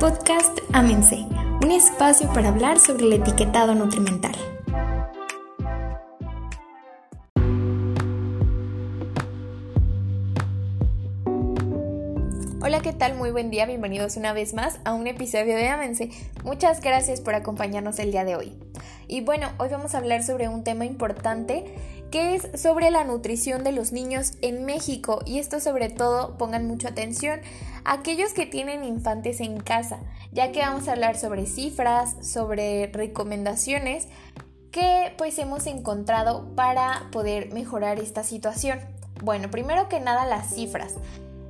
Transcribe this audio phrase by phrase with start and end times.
[0.00, 1.26] Podcast Amense,
[1.60, 4.32] un espacio para hablar sobre el etiquetado nutrimental.
[12.60, 13.16] Hola, ¿qué tal?
[13.16, 16.10] Muy buen día, bienvenidos una vez más a un episodio de Amense.
[16.44, 18.52] Muchas gracias por acompañarnos el día de hoy.
[19.08, 21.64] Y bueno, hoy vamos a hablar sobre un tema importante
[22.10, 26.66] que es sobre la nutrición de los niños en México y esto sobre todo pongan
[26.66, 27.40] mucha atención
[27.84, 30.00] a aquellos que tienen infantes en casa,
[30.32, 34.08] ya que vamos a hablar sobre cifras, sobre recomendaciones
[34.70, 38.80] que pues hemos encontrado para poder mejorar esta situación.
[39.22, 40.94] Bueno, primero que nada las cifras.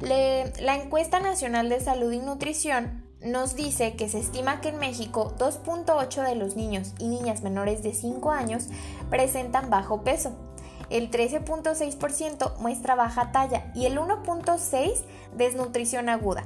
[0.00, 5.32] la encuesta nacional de salud y nutrición nos dice que se estima que en México
[5.38, 8.68] 2.8 de los niños y niñas menores de 5 años
[9.10, 10.32] presentan bajo peso.
[10.90, 15.04] El 13.6% muestra baja talla y el 1.6%
[15.34, 16.44] desnutrición aguda.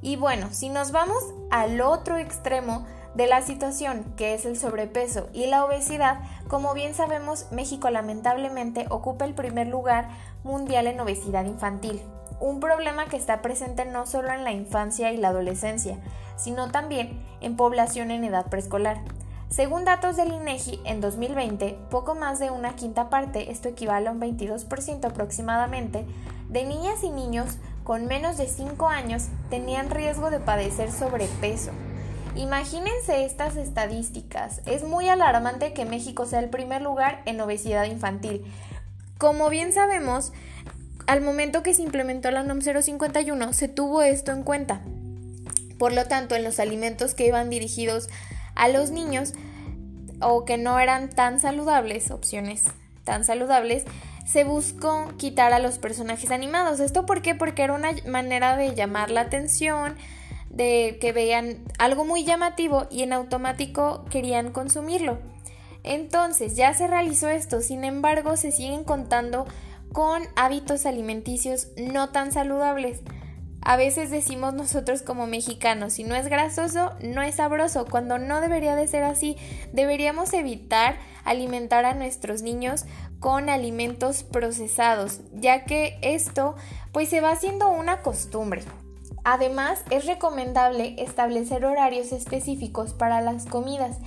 [0.00, 1.18] Y bueno, si nos vamos
[1.50, 6.94] al otro extremo de la situación, que es el sobrepeso y la obesidad, como bien
[6.94, 10.08] sabemos, México lamentablemente ocupa el primer lugar
[10.44, 12.00] mundial en obesidad infantil
[12.40, 15.98] un problema que está presente no solo en la infancia y la adolescencia,
[16.36, 19.00] sino también en población en edad preescolar.
[19.48, 24.12] Según datos del INEGI, en 2020, poco más de una quinta parte, esto equivale a
[24.12, 26.04] un 22% aproximadamente,
[26.48, 31.70] de niñas y niños con menos de 5 años tenían riesgo de padecer sobrepeso.
[32.36, 34.60] Imagínense estas estadísticas.
[34.66, 38.44] Es muy alarmante que México sea el primer lugar en obesidad infantil.
[39.16, 40.32] Como bien sabemos,
[41.08, 44.82] al momento que se implementó la NOM 051 se tuvo esto en cuenta.
[45.78, 48.10] Por lo tanto, en los alimentos que iban dirigidos
[48.54, 49.32] a los niños
[50.20, 52.64] o que no eran tan saludables, opciones
[53.04, 53.84] tan saludables,
[54.26, 56.78] se buscó quitar a los personajes animados.
[56.78, 57.34] ¿Esto por qué?
[57.34, 59.96] Porque era una manera de llamar la atención,
[60.50, 65.18] de que vean algo muy llamativo y en automático querían consumirlo.
[65.84, 69.46] Entonces ya se realizó esto, sin embargo se siguen contando
[69.92, 73.00] con hábitos alimenticios no tan saludables.
[73.60, 78.40] A veces decimos nosotros como mexicanos, si no es grasoso, no es sabroso, cuando no
[78.40, 79.36] debería de ser así.
[79.72, 82.84] Deberíamos evitar alimentar a nuestros niños
[83.20, 86.54] con alimentos procesados, ya que esto
[86.92, 88.62] pues se va haciendo una costumbre.
[89.24, 93.98] Además, es recomendable establecer horarios específicos para las comidas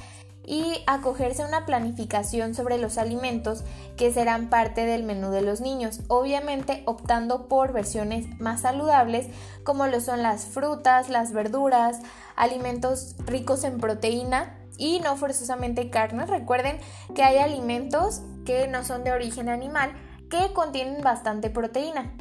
[0.45, 3.63] y acogerse a una planificación sobre los alimentos
[3.97, 9.27] que serán parte del menú de los niños, obviamente optando por versiones más saludables
[9.63, 11.99] como lo son las frutas, las verduras,
[12.35, 16.25] alimentos ricos en proteína y no forzosamente carne.
[16.25, 16.79] Recuerden
[17.13, 19.91] que hay alimentos que no son de origen animal
[20.29, 22.13] que contienen bastante proteína.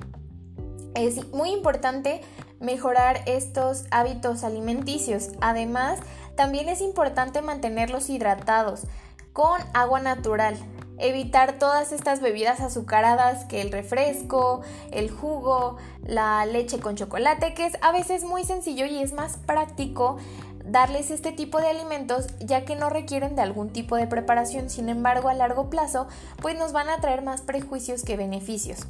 [0.95, 2.21] Es muy importante
[2.61, 5.31] mejorar estos hábitos alimenticios.
[5.41, 5.99] Además,
[6.37, 8.83] también es importante mantenerlos hidratados
[9.33, 10.57] con agua natural.
[10.99, 14.61] Evitar todas estas bebidas azucaradas que el refresco,
[14.91, 19.39] el jugo, la leche con chocolate, que es a veces muy sencillo y es más
[19.39, 20.19] práctico
[20.63, 24.91] darles este tipo de alimentos ya que no requieren de algún tipo de preparación, sin
[24.91, 26.07] embargo a largo plazo
[26.41, 28.87] pues nos van a traer más prejuicios que beneficios.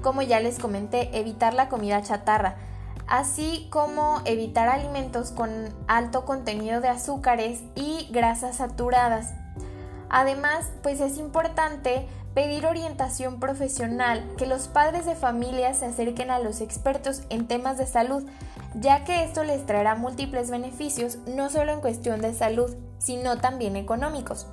[0.00, 2.56] Como ya les comenté, evitar la comida chatarra
[3.08, 5.50] así como evitar alimentos con
[5.86, 9.32] alto contenido de azúcares y grasas saturadas.
[10.10, 16.38] Además, pues es importante pedir orientación profesional, que los padres de familia se acerquen a
[16.38, 18.24] los expertos en temas de salud,
[18.74, 23.76] ya que esto les traerá múltiples beneficios, no solo en cuestión de salud, sino también
[23.76, 24.46] económicos.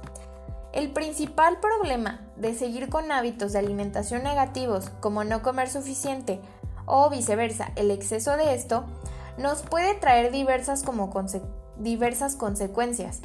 [0.73, 6.41] El principal problema de seguir con hábitos de alimentación negativos, como no comer suficiente
[6.85, 8.85] o viceversa, el exceso de esto
[9.37, 11.11] nos puede traer diversas, como
[11.77, 13.21] diversas consecuencias,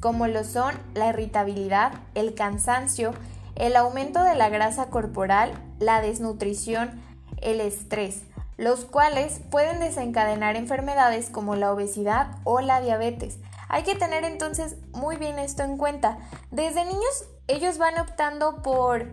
[0.00, 3.12] como lo son la irritabilidad, el cansancio,
[3.56, 7.00] el aumento de la grasa corporal, la desnutrición,
[7.40, 8.22] el estrés,
[8.56, 13.38] los cuales pueden desencadenar enfermedades como la obesidad o la diabetes.
[13.68, 16.18] Hay que tener entonces muy bien esto en cuenta.
[16.50, 19.06] Desde niños ellos van optando por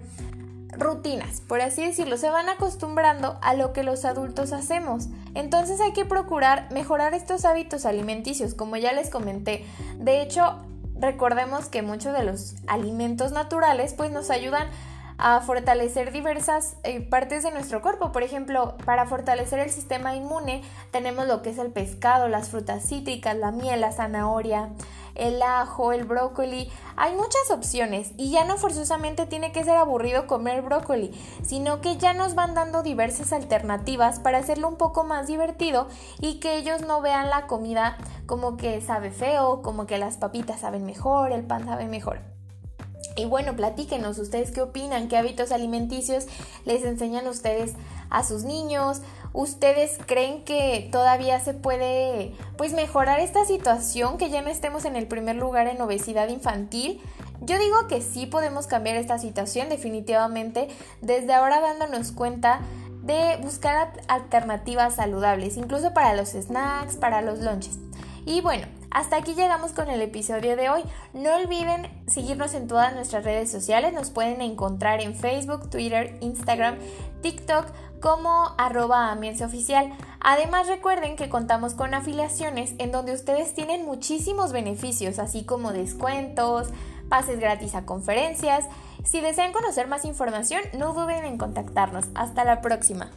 [0.74, 5.08] rutinas, por así decirlo, se van acostumbrando a lo que los adultos hacemos.
[5.34, 9.66] Entonces hay que procurar mejorar estos hábitos alimenticios, como ya les comenté.
[9.98, 10.58] De hecho,
[11.00, 14.68] recordemos que muchos de los alimentos naturales pues nos ayudan
[15.22, 18.12] a fortalecer diversas eh, partes de nuestro cuerpo.
[18.12, 22.84] Por ejemplo, para fortalecer el sistema inmune tenemos lo que es el pescado, las frutas
[22.88, 24.70] cítricas, la miel, la zanahoria,
[25.14, 26.72] el ajo, el brócoli.
[26.96, 31.12] Hay muchas opciones y ya no forzosamente tiene que ser aburrido comer brócoli,
[31.44, 35.88] sino que ya nos van dando diversas alternativas para hacerlo un poco más divertido
[36.20, 37.96] y que ellos no vean la comida
[38.26, 42.41] como que sabe feo, como que las papitas saben mejor, el pan sabe mejor.
[43.22, 46.26] Y bueno, platíquenos ustedes qué opinan, qué hábitos alimenticios
[46.66, 47.74] les enseñan ustedes
[48.10, 49.02] a sus niños.
[49.32, 54.96] ¿Ustedes creen que todavía se puede pues mejorar esta situación que ya no estemos en
[54.96, 57.00] el primer lugar en obesidad infantil?
[57.42, 60.70] Yo digo que sí podemos cambiar esta situación definitivamente
[61.02, 62.62] desde ahora dándonos cuenta
[63.04, 67.78] de buscar alternativas saludables, incluso para los snacks, para los lunches.
[68.26, 70.84] Y bueno, hasta aquí llegamos con el episodio de hoy.
[71.14, 73.94] No olviden seguirnos en todas nuestras redes sociales.
[73.94, 76.76] Nos pueden encontrar en Facebook, Twitter, Instagram,
[77.22, 77.68] TikTok
[78.02, 79.94] como arroba oficial.
[80.20, 86.68] Además recuerden que contamos con afiliaciones en donde ustedes tienen muchísimos beneficios, así como descuentos,
[87.10, 88.66] pases gratis a conferencias.
[89.06, 92.06] Si desean conocer más información, no duden en contactarnos.
[92.14, 93.10] Hasta la próxima.